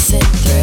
sit 0.00 0.22
through. 0.22 0.59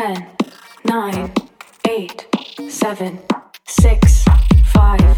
10, 0.00 0.14
9, 0.84 1.30
8, 1.84 2.26
7, 2.70 3.18
6, 3.66 4.24
5. 4.72 5.09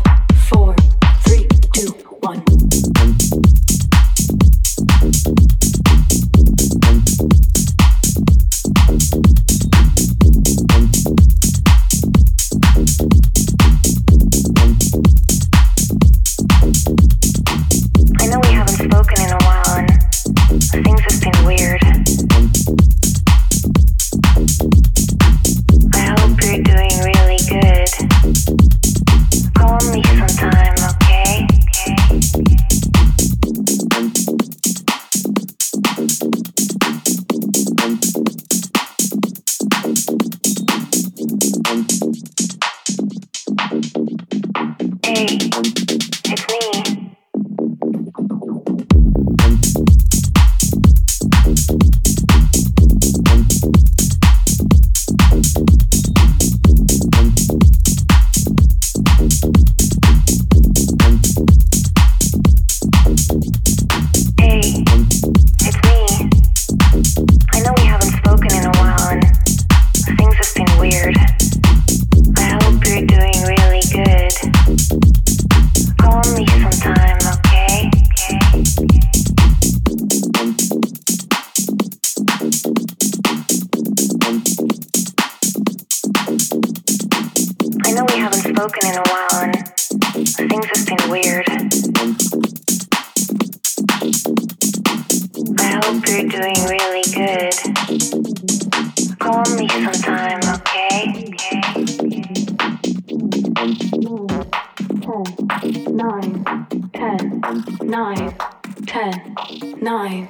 nine, 109.80 110.28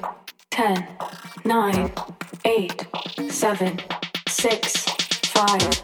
ten, 0.51 0.87
nine, 1.45 1.93
eight, 2.45 2.87
seven, 3.31 3.79
six, 4.29 4.85
five. 5.27 5.82